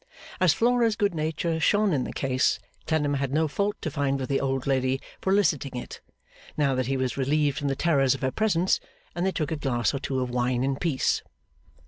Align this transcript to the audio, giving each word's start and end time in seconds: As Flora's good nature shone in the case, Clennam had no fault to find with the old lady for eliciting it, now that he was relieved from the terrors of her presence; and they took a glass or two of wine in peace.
As 0.39 0.51
Flora's 0.55 0.95
good 0.95 1.13
nature 1.13 1.59
shone 1.59 1.93
in 1.93 2.05
the 2.05 2.11
case, 2.11 2.57
Clennam 2.87 3.13
had 3.13 3.31
no 3.31 3.47
fault 3.47 3.79
to 3.83 3.91
find 3.91 4.19
with 4.19 4.29
the 4.29 4.39
old 4.41 4.65
lady 4.65 4.99
for 5.19 5.31
eliciting 5.31 5.75
it, 5.77 6.01
now 6.57 6.73
that 6.73 6.87
he 6.87 6.97
was 6.97 7.17
relieved 7.17 7.59
from 7.59 7.67
the 7.67 7.75
terrors 7.75 8.15
of 8.15 8.21
her 8.21 8.31
presence; 8.31 8.79
and 9.13 9.27
they 9.27 9.31
took 9.31 9.51
a 9.51 9.55
glass 9.55 9.93
or 9.93 9.99
two 9.99 10.19
of 10.19 10.31
wine 10.31 10.63
in 10.63 10.75
peace. 10.77 11.21